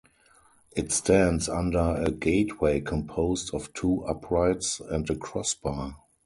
It 0.75 0.91
stands 0.91 1.47
under 1.47 1.93
a 1.95 2.09
gateway 2.09 2.79
composed 2.81 3.53
of 3.53 3.71
two 3.75 4.03
uprights 4.05 4.79
and 4.79 5.07
a 5.11 5.15
crossbar. 5.15 5.95